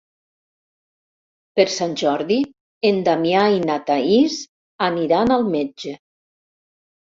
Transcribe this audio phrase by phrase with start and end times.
[1.59, 2.39] Per Sant Jordi
[2.91, 4.41] en Damià i na Thaís
[4.91, 5.97] aniran al metge.